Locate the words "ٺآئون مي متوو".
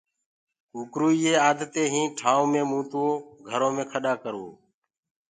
2.19-3.07